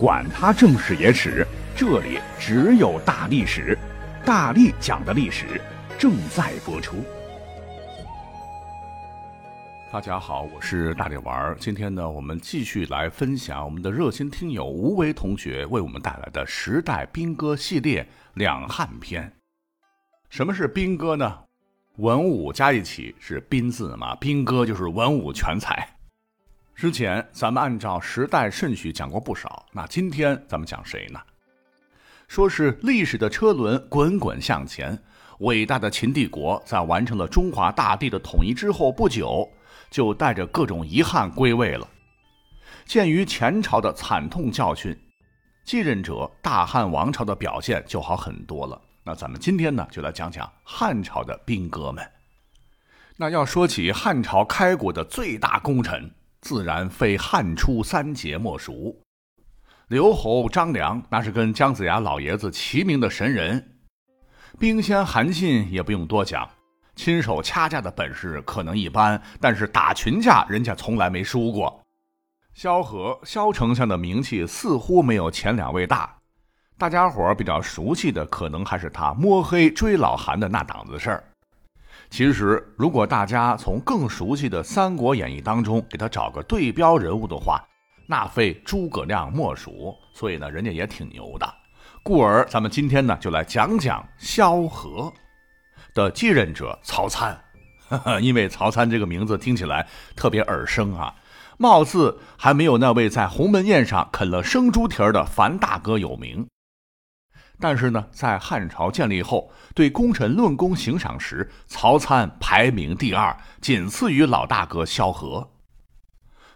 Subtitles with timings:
[0.00, 3.76] 管他正史野史，这里只有大历史，
[4.24, 5.60] 大力讲的历史
[5.98, 7.04] 正在播出。
[9.92, 11.54] 大家好，我是大力丸儿。
[11.60, 19.30] 今天呢，我们继续来分享我们的热心听友吴为同学为我们带来的时代兵歌系列两汉篇。
[20.30, 21.40] 什么是兵歌呢？
[21.98, 25.86] 文武加一起是兵字嘛，兵歌就是文武全才。
[26.80, 31.20] 之前咱们按照时代顺序讲过不少，那今天咱们讲谁呢？
[32.26, 34.98] 说是历史的车轮滚滚向前，
[35.40, 39.46] 伟大的秦帝国在完成了中华大地的统一之后不久，
[39.90, 41.86] 就带着各种遗憾归位了。
[42.86, 44.98] 鉴于前朝的惨痛教训，
[45.66, 48.80] 继任者大汉王朝的表现就好很多了。
[49.04, 52.02] 那咱们今天呢，就来讲讲汉朝的兵哥们。
[53.18, 56.10] 那要说起汉朝开国的最大功臣。
[56.40, 59.02] 自然非汉初三杰莫属。
[59.88, 63.78] 刘侯张良那是跟姜子牙老爷子齐名的神人，
[64.58, 66.48] 兵仙韩信也不用多讲，
[66.94, 71.82] 亲手掐架的本事可能一般，但是打群架人家从来没输过。
[72.54, 76.16] 萧何萧丞相的名气似乎没有前两位大，
[76.76, 81.24] 大家伙比较熟悉的可能还是他摸黑追老韩的那档子事儿。
[82.10, 87.64] 其实，如果大家从更熟悉的《三国演义》当中给他找个对标人物的话，
[88.08, 89.94] 那非诸葛亮莫属。
[90.12, 91.48] 所以呢，人家也挺牛的。
[92.02, 95.12] 故而，咱们今天呢，就来讲讲萧何
[95.94, 97.38] 的继任者曹参。
[98.20, 101.14] 因为曹参这个名字听起来特别耳生啊，
[101.58, 106.46] 貌似还没有那位在鸿门宴上啃了生猪蹄儿的樊大哥有名。
[107.60, 115.46] 但是呢，在汉朝建立后，对功臣论功行赏时，曹参排名第二，仅次于老大哥萧何。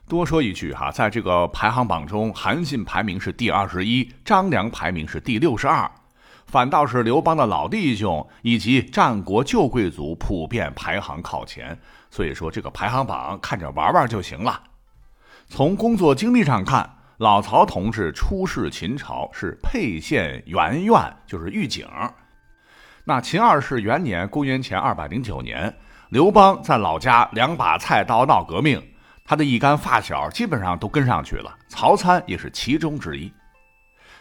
[0.09, 5.91] 多说一句哈，在这个排行榜中，韩信排名是第二十一，张良排名是第六十二，
[6.47, 11.79] 反倒是刘邦的老弟兄以及战国旧贵族普遍排行靠前。
[12.11, 14.63] 所以说，这个排行榜看着玩玩就行了。
[15.49, 16.91] 从工作经历上看。
[17.19, 21.87] 老曹同志出仕秦朝是沛县元院，就是狱警。
[23.05, 25.73] 那秦二世元年（公元前二百零九年），
[26.11, 28.83] 刘邦在老家两把菜刀闹革命，
[29.25, 33.33] 他的一干发小基本上都跟上去了，曹参也是其中之一。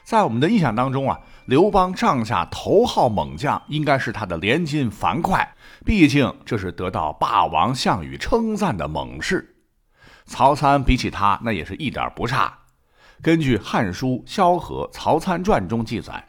[0.04, 5.48] 在我们的印象当中啊，刘邦帐下头号猛将应该是他的连襟樊哙，
[5.84, 9.56] 毕竟这是得到霸王项羽称赞的猛士。
[10.26, 12.60] 曹参比起他，那也是一点不差。
[13.24, 16.22] 根据《汉书·萧何曹参传》中记载，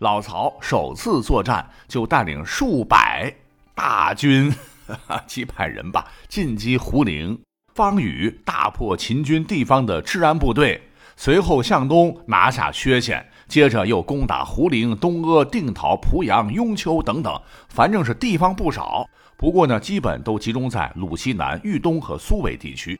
[0.00, 3.32] 老曹首次作战就带领数百
[3.76, 4.52] 大军，
[5.28, 7.40] 几百人吧，进击胡陵、
[7.74, 10.82] 方宇，大破秦军地方的治安部队。
[11.16, 19.08] 随后向东拿下薛县，接着又攻打胡陵、东阿、定陶、濮阳、雍丘等等，反正是地方不少。
[19.36, 22.98] 不过呢，基本都集中在鲁西南、豫东和苏北地区。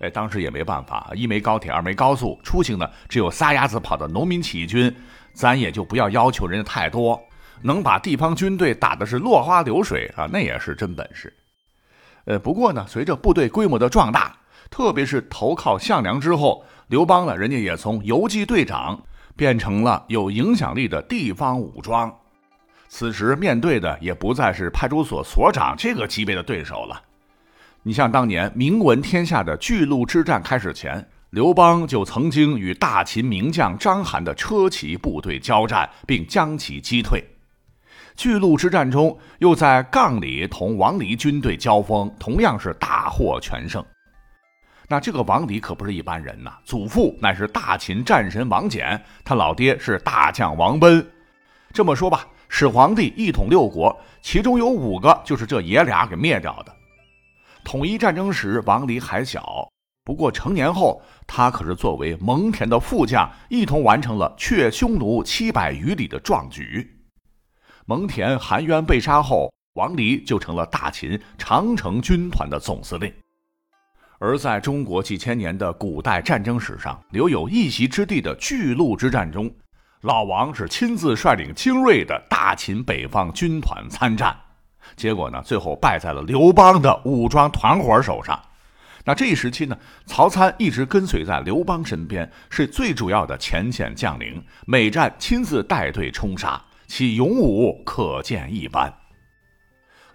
[0.00, 4.94] 哎，当时也没办法，一没高铁，二没高速，出行呢只有撒丫子跑的农民起义军，
[5.32, 7.20] 咱也就不要要求人家太多，
[7.62, 11.32] 能把地方军队打的是落花流水啊，那也是真本事。
[12.24, 14.36] 呃，不过呢，随着部队规模的壮大，
[14.70, 19.00] 特别是投靠项梁之后，刘邦呢，人家也从游击队长
[19.36, 22.14] 变成了有影响力的地方武装，
[22.88, 27.02] 此时面对的也不再是派出所所长这个级别的对手了。
[27.82, 37.24] 你像当年名闻天下的巨鹿之战开始前，刘邦就曾经与大秦名将章邯的车骑部队交战，并将其击退。
[38.14, 43.82] 巨鹿之战中，又在杠里同王离军队交锋，同样是大获全胜。
[44.86, 51.02] 那这个王离可不是一般人呐，祖父乃是大秦战神王翦，他老爹是大将王贲。
[51.72, 56.76] 这么说吧，始皇帝一统六国，其中有五个就是这爷俩给灭掉的。
[57.64, 59.68] 统一战争时，王离还小，
[60.04, 66.96] 不过成年后，他可是作为蒙恬的副将，一同完成了却匈奴七百余里的壮举。
[67.86, 73.12] 蒙恬、韩渊被杀后，王离就成了大秦长城军团的总司令。
[74.18, 79.50] 而在中国几千年的古代战争史上，留有一席之地的巨鹿之战中，
[80.02, 84.38] 老王是亲自率领精锐的大秦北方军团参战。
[84.96, 88.40] 结果呢，最后败在了刘邦的武装团伙手上。
[89.04, 98.92] 那这一时期呢，曹参一直跟随在刘邦身边，是最主要的前线将领，每战亲自带队冲杀，其勇武可见一斑。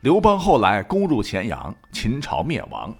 [0.01, 2.95] 刘邦后来攻入咸阳，秦朝灭亡，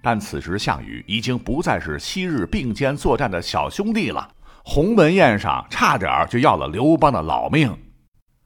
[0.00, 4.26] 但此时项羽已经不再是昔日并肩作战的小兄弟了，
[4.64, 7.76] 鸿门宴上差点就要了刘邦的老命。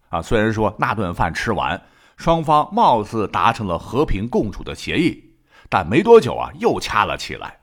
[0.08, 1.80] 啊，虽然说那顿饭吃完，
[2.22, 5.20] 双方貌似达成了和平共处的协议，
[5.68, 7.58] 但没多久啊，又掐了起来。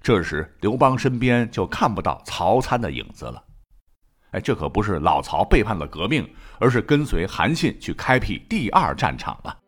[0.00, 3.42] 这时，刘邦身边就看不到曹参的影子了。
[4.30, 6.24] 哎，这可不是老曹背叛了革命，
[6.60, 9.58] 而是跟随韩信去开辟第二战场了。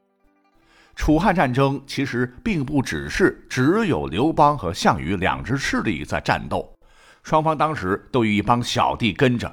[0.94, 6.72] 楚汉战争其实并不只是只有刘邦和项羽两支势力在战斗，
[7.24, 9.52] 双方当时都有一帮小弟跟着，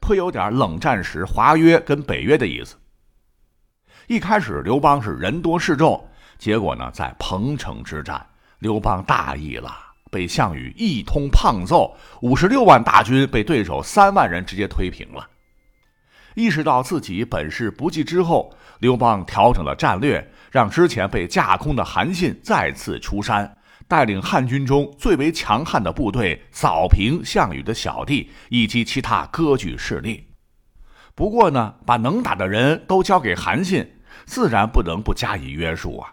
[0.00, 2.76] 颇有点冷战时华约跟北约的意思。
[4.08, 6.02] 一开始刘邦是人多势众，
[6.38, 8.26] 结果呢，在彭城之战，
[8.58, 9.70] 刘邦大意了。
[10.10, 15.28] 被项羽一通胖揍，五十六万大军被对手三万人直接推平了。
[16.34, 30.24] 意识到自己本事不济之后，刘邦调整了战略，让之前被架空的韩信再次出山，带领汉军中最为强悍的部队扫平项羽的小弟以及其他割据势力。
[31.14, 33.86] 不过呢，把能打的人都交给韩信，
[34.24, 36.12] 自然不能不加以约束啊。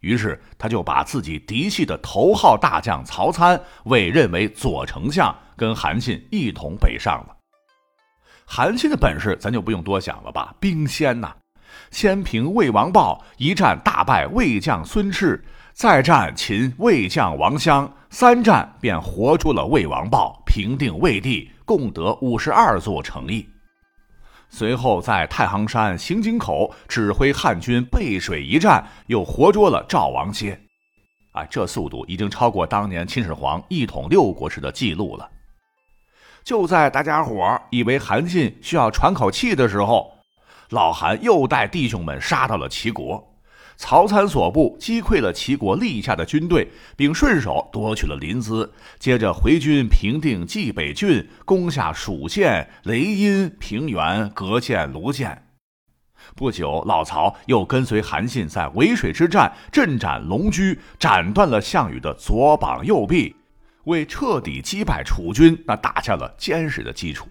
[0.00, 7.36] 于是，他就把自己嫡系的头号大将曹参委任为左丞相，跟韩信一同北上了。
[8.44, 11.34] 韩信的本事咱就不用多想了吧，兵仙呐！
[11.90, 23.48] 先平魏王豹，一战大败魏将孙赤，再战秦魏将王襄，三战便活捉了魏王豹，平定魏地，共得五十二座城邑。
[24.48, 30.58] 随后在太行山行井口指挥汉军背水一战，又活捉了赵王歇。
[31.32, 35.28] 啊，这速度已经超过当年秦始皇一统六国时的记录了。
[36.42, 40.16] 就在大家伙以为韩信需要喘口气的时候，
[40.70, 43.22] 老韩又带弟兄们杀到了齐国。
[43.76, 48.68] 曹参所部击溃了齐国立下的军队，并顺手夺取了临淄。
[48.98, 55.42] 接着回军平定冀北郡，攻下蜀县、雷阴、平原、隔县、卢县。
[56.34, 63.36] 不久，老曹又跟随韩信在渭水之战阵斩龙驹，斩断了项羽的左膀右臂，
[63.84, 67.28] 为彻底击败楚军那打下了坚实的基础。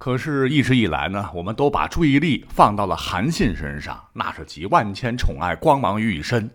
[0.00, 6.50] 可是，一直以来呢，我们都把注意力放到了韩信身上，那是集万千宠爱光芒于一身，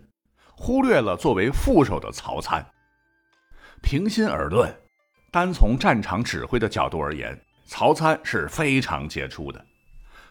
[0.56, 2.66] 忽略了作为副手的曹参。
[3.80, 4.76] 平心而论，
[5.30, 9.64] 单从战场指挥的角度而言，曹参是非常杰出的。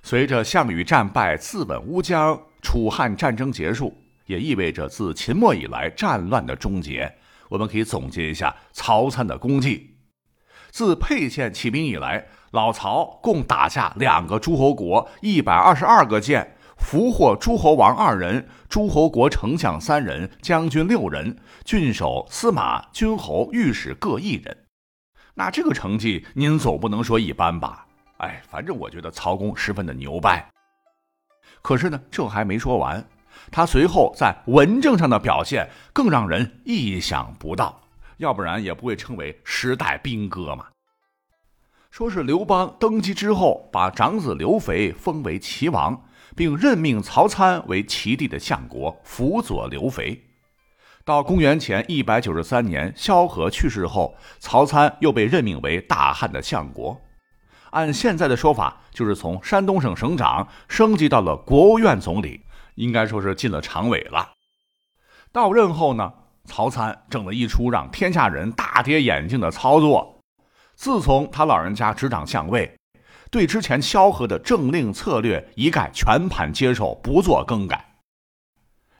[0.03, 7.09] 随着项羽战败，自刎乌江，楚汉战争结束，也意味着自秦末以来战乱的终结。
[7.47, 9.95] 我们可以总结一下曹参的功绩：
[10.69, 12.27] 自沛县起兵以来。
[12.55, 24.57] 老曹共打下两个诸侯国，一百二十二个县，俘获诸侯王二人，诸侯国丞相三人，将军六人，郡守、司马、君侯、御史各一人。
[25.33, 27.85] 那这个成绩，您总不能说一般吧？
[28.19, 30.49] 哎，反正我觉得曹公十分的牛掰。
[31.61, 33.05] 可是呢，这还没说完，
[33.51, 37.81] 他随后在文政上的表现更让人意想不到，
[38.15, 40.67] 要不然也不会称为时代兵哥嘛。
[41.95, 46.03] 说是刘邦登基之后，把长子刘肥封为齐王，
[46.36, 50.21] 并任命曹参为齐地的相国，辅佐刘肥。
[51.06, 57.00] 到公元前一百九十三年，萧何去世后，曹参又被任命为大汉的相国。
[57.69, 62.41] 按现在的说法，就是从山东省省长升级到了国务院总理，
[62.75, 64.34] 应该说是进了常委了。
[65.31, 66.12] 到任后呢，
[66.43, 70.14] 曹参整了一出让天下人大跌眼镜的操作。
[70.75, 72.75] 自从他老人家执掌相位，
[73.32, 77.96] 对之前萧何的政令策略一概全盘接受，不做更改。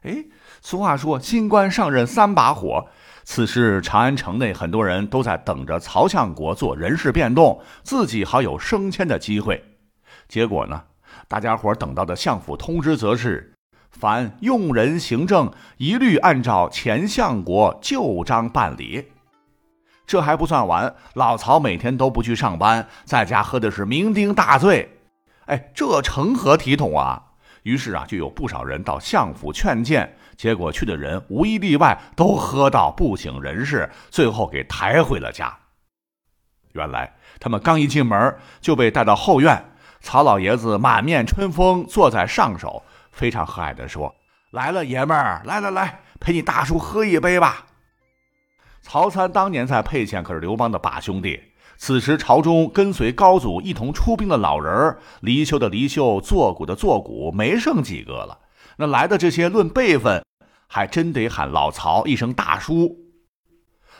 [0.03, 0.24] 哎，
[0.62, 2.88] 俗话说“新官上任三把火”，
[3.25, 9.63] 此时长安城内很多人都在等着曹相国做人事变动，自己好有升迁的机会。
[10.27, 10.84] 结果呢，
[11.27, 13.53] 大家伙等到的相府通知则是：
[13.89, 19.12] 凡用人行政，一律按照前相国旧章办理。
[20.07, 24.97] 这还不算完，老曹每天都不去上班，在家喝的是酩酊大醉。
[25.45, 27.21] 哎，这成何体统啊！
[27.63, 35.55] 于是啊，就有不少人到相府劝谏，结果去的人无一例外都喝到不省人事，最后给抬回了家。
[36.74, 39.65] 原来他们刚一进门就被带到后院，
[40.01, 44.13] 曹老爷子满面春风，坐在上首，非常和蔼地说
[44.51, 47.65] ：“来了，爷们儿，来来来，陪你大叔喝一杯吧。”
[48.88, 51.42] 曹参当年在沛县可是刘邦的把兄弟，
[51.75, 58.38] 此时朝中跟随高祖一同出兵的老人离休的离休，坐骨的坐骨，没剩几个了。
[58.77, 60.24] 那来的这些论辈分，
[60.68, 62.96] 还真得喊老曹一声大叔。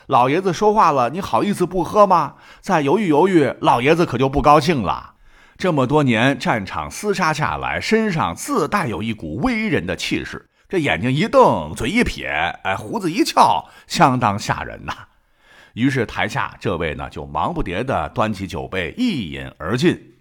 [0.06, 2.36] 老爷子说话了，你好意思不喝吗？
[2.62, 5.15] 再犹豫犹豫，老爷子可就不高兴了。
[5.58, 10.48] 这么多年战场厮杀下来，身上自带有一股威人的气势。
[10.67, 12.27] 这眼睛一瞪，嘴一撇，
[12.63, 14.93] 哎，胡子一翘，相当吓人呐。
[15.74, 20.13] 于是台下这位呢，就忙不迭地端起酒杯一饮而尽。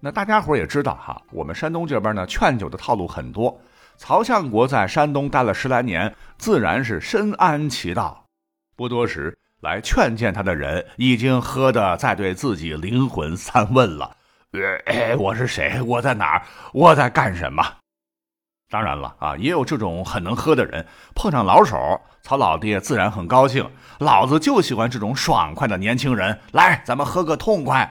[0.00, 3.60] 那大家伙也知道哈，我们山东这边呢，劝酒的套路很多。
[3.96, 8.24] 曹相国在山东待了十来年，自然是深谙其道。
[8.76, 14.16] 不多时，来劝谏他的人已经喝得在对自己灵魂三问了。
[14.86, 15.80] 呃，我是谁？
[15.82, 16.42] 我在哪儿？
[16.72, 17.64] 我在干什么？
[18.74, 21.78] 当然了啊，也有这种很能喝的人，碰上老手，
[22.22, 23.64] 曹老爹自然很高兴。
[24.00, 27.88] 老子就喜欢这种爽快的年轻人，来，咱们喝个痛快。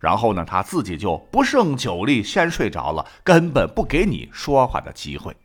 [0.00, 5.36] 然后呢，他自己就不胜酒力，先睡着了，根本不给你说话的机会。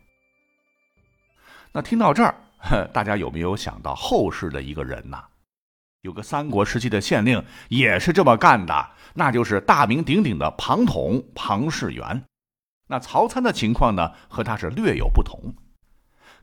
[1.74, 2.36] 那听到这儿，
[2.94, 5.22] 大家有没有想到后世的一个人呢？
[6.03, 12.24] 有个三国时期的县令也是这么干的，那就是大名鼎鼎的庞统庞士元。
[12.88, 15.53] 那曹参的情况呢，和他是略有不同。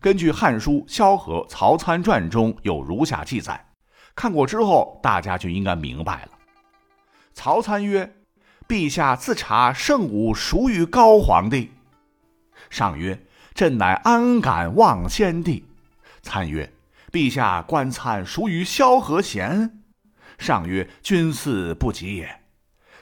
[0.01, 3.73] 根据《汉书·萧何曹参传》中有如下记载，
[4.15, 6.31] 看过之后大家就应该明白了。
[7.33, 8.15] 曹参曰
[8.69, 11.73] ：“陛下自查圣武孰于高皇帝？”
[12.71, 15.65] 上曰：“朕乃安敢忘先帝？”
[16.23, 16.71] 参曰。
[17.11, 19.85] 陛下观参孰于萧何贤？
[20.37, 22.41] 上曰：“君嗣不及也。”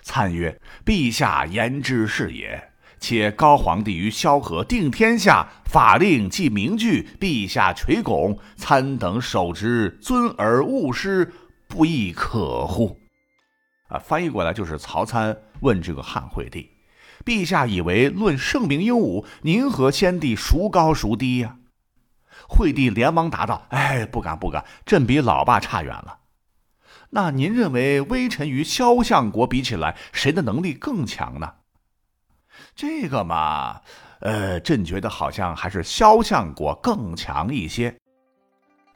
[0.02, 2.71] 参曰：“陛下言之是也。
[3.02, 11.32] 且高皇帝于萧何定天下，法令既明具，陛下垂拱，参等守之，尊而勿失，
[11.66, 13.00] 不亦可乎？”
[13.90, 16.70] 啊，翻译过来就是曹参问这个汉惠帝
[17.26, 21.56] ：“陛下以为论圣明英武，您和先帝孰高孰低呀？”
[22.48, 26.20] 惠帝连忙答道：“哎，不敢不敢，朕比老爸差远了。
[27.10, 31.54] 那您认为微臣与萧相国比起来，谁的能力更强呢？
[32.74, 33.80] 这个嘛，
[34.20, 37.94] 呃，朕觉得好像还是萧相国更强一些。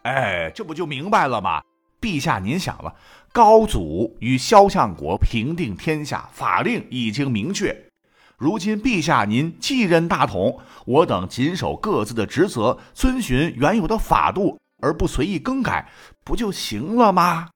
[0.03, 1.63] 哎，这不就明白了吗？
[2.01, 2.95] 陛下，您想了，
[3.33, 7.77] 高祖与萧相国平定天下，法令已经明确。”
[8.39, 15.89] 如今陛下您继任大统，我等谨守各自的职责，遵循原有的法度，而不随意更改，
[16.23, 17.49] 不就行了吗？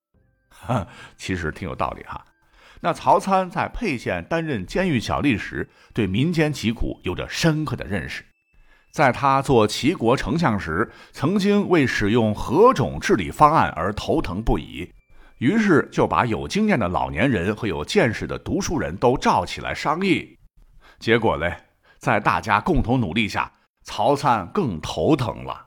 [0.52, 0.86] 哈，
[1.16, 2.22] 其实挺有道理哈。
[2.80, 8.24] 那曹参在沛县担任监狱小吏时，对民间疾苦有着深刻的认识。
[8.92, 14.90] 在他做齐国丞相时，曾经为使用何种治理方案而头疼不已。
[15.38, 20.36] 于是就把有经验的老年人和有见识的读书人都召起来商议，
[20.98, 21.56] 结果嘞，
[21.98, 23.52] 在大家共同努力下，
[23.84, 25.66] 曹参更头疼了。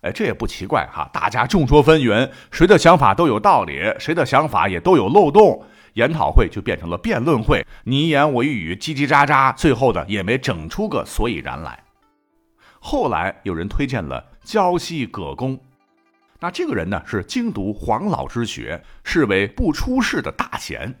[0.00, 11.82] 哎，这也不奇怪哈，大家众说纷纭，谁的想法都有道理，谁的想法也都有漏洞，研讨会就变成了辩论会，你一言我一语，叽叽喳喳，最后的也没整出个所以然来。
[12.80, 15.58] 后来有人推荐了胶西葛公。
[16.40, 20.92] 那这个人呢，是精读黄老之学，是为不出世的大贤。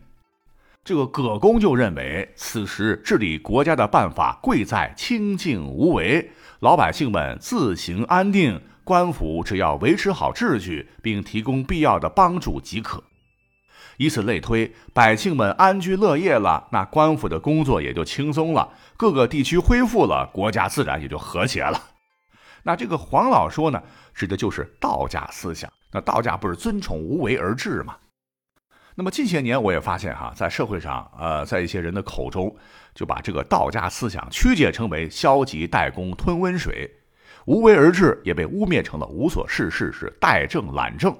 [0.84, 6.30] 这个葛公就认为，此时治理国家的办法贵在清静无为，
[6.60, 13.02] 老百姓们自行安定，官府只要维持好秩序，并提供必要的帮助即可。
[13.98, 21.80] 以此类推，百姓们安居乐业了，那官府的工作也就轻松了，各个地区恢复了，国家自然也就和谐了。
[22.64, 23.82] 那这个黄老说呢，
[24.14, 25.70] 指的就是道家思想。
[25.92, 27.96] 那道家不是尊崇无为而治吗？
[28.94, 32.54] 那么近些年我也发现哈，在社会上，呃，在一些人的口中，
[32.94, 36.88] 就把这个道家思想曲解成为消极怠工、吞温水；
[37.46, 41.16] 无为而治也被污蔑成了无所事事，是怠政懒政。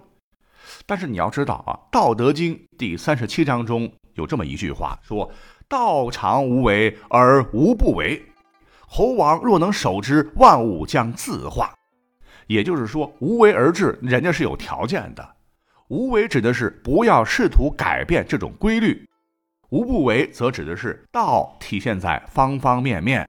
[0.86, 5.30] 但是你要知道啊，《道德经》第三十七章中有这么一句话，说
[5.68, 8.22] ：“道常无为而无不为。”
[8.86, 11.74] 猴王若能守之，万物将自化。
[12.46, 15.36] 也就是说，无为而治，人家是有条件的。
[15.88, 19.08] 无为指的是不要试图改变这种规律，
[19.70, 23.26] 无不为则指的是道体现在方方面面。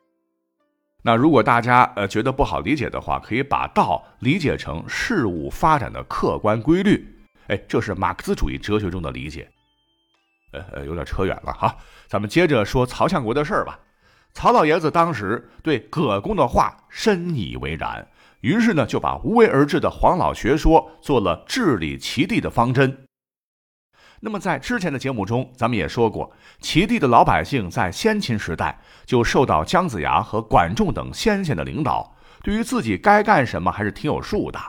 [1.02, 7.13] 那如果大家呃觉得不好理解的话，可以把道理解成事物发展的客观规律。
[7.48, 9.50] 哎，这是马克思主义哲学中的理解。
[10.52, 11.76] 呃呃，有点扯远了哈，
[12.08, 13.80] 咱们接着说曹相国的事儿吧。
[14.34, 18.08] 曹老爷子当时对葛公的话深以为然，
[18.42, 23.06] 于是呢就把无为而治的黄老学说做了治理齐地的方针。
[24.20, 26.32] 那么在之前的节目中，咱们也说过，
[26.62, 34.60] 齐地的老百姓在先秦时代就受到姜子牙和管仲等先贤的领导，对于自己该干什么还是挺有数的。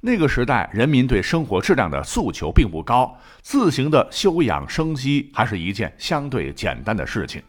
[0.00, 7.42] 那个时代，人民对生活质量的诉求并不高，自行的休养生息还是一件相对简单的事情。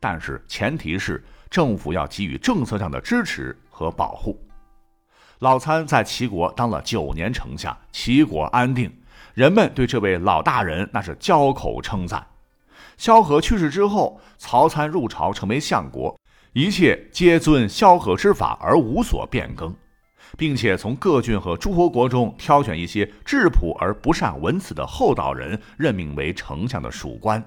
[0.00, 4.40] 但是前提是政府要给予政策上的支持和保护。
[5.40, 8.90] 老参在齐国当了九年丞相，齐国安定，
[9.34, 12.26] 人们对这位老大人那是交口称赞。
[12.96, 16.18] 萧何去世之后，曹参入朝成为相国，
[16.54, 19.72] 一切皆遵萧何之法而无所变更。
[20.36, 27.40] 并且从各郡和诸侯国中挑选一些质朴而不善文辞的厚道人，任命为丞相的属官；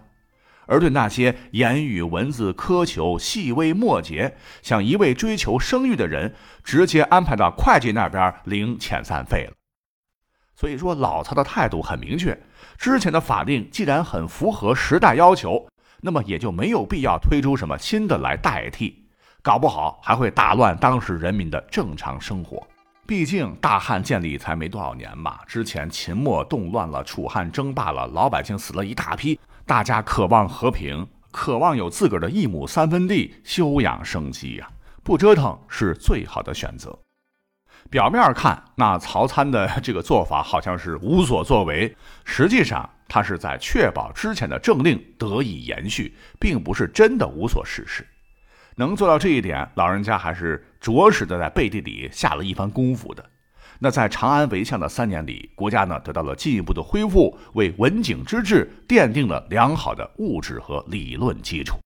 [0.66, 6.34] 而对那些言语文字苛求、细微末节、想一味追求声誉的人，
[6.64, 9.54] 直接安排到会计那边领遣散费了。
[10.56, 12.40] 所以说，老曹的态度很明确：
[12.78, 15.68] 之前的法令既然很符合时代要求，
[16.02, 19.01] 那么也就没有必要推出什么新的来代替，
[19.42, 22.66] 搞不好还会打乱当时人民的正常生活。
[23.08, 34.70] 毕竟大汉建立才没多少年嘛，之前秦末动乱了，楚汉争霸了，老百姓死了一大批，大家渴望和平，渴望有自个儿的一亩三分地休养生息呀，
[35.04, 36.98] 不折腾是最好的选择。
[37.90, 41.94] 表面看，那曹参的这个做法好像是无所作为，
[42.24, 48.08] 实际上他是在确保之前的政令得以延续，并不是真的无所事事。
[48.76, 53.30] 能做到这一点，老人家还是着实的在背地里下了一番功夫的。
[53.80, 61.78] 那在长安为相的三年里，国家呢得到了进一步的恢复，为文景之治奠定了良好的物质和理论基础。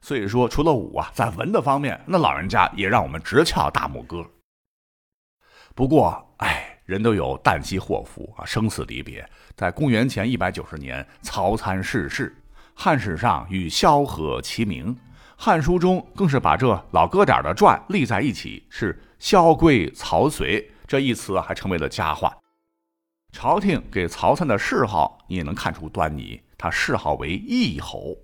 [0.00, 4.26] 所以说，除了武啊，在文的方面，那老人家也让我们直翘大拇哥。
[5.76, 9.24] 不过，哎，人都有旦夕祸福啊，生死离别。
[9.54, 12.36] 在公元前一百九十年，曹参逝世，
[12.74, 14.92] 汉史上与萧何齐名。
[15.44, 22.32] 《汉书》中更是把这老哥俩的传立在一起，是“萧规曹随”这一词还成为了佳话。
[23.32, 28.16] 朝廷给曹参的谥号你也能看出端倪，他谥号为义侯。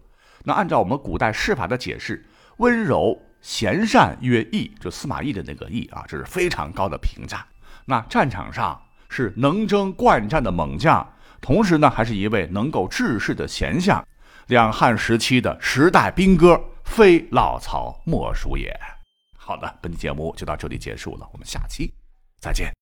[0.44, 2.24] 那按照我们古代谥法的解释，
[2.58, 7.44] 温柔贤善曰义，就司马懿的那个义啊，这是非常高的评价。
[7.86, 11.04] 那战场上是能征惯战的猛将，
[11.40, 14.06] 同时呢，还是一位能够治世的贤相，
[14.46, 16.62] 两汉时期的时代兵歌。
[16.88, 18.74] 非老曹莫属也。
[19.36, 21.94] 好的，本期节目就到这里结束了，我们下期
[22.40, 22.72] 再见。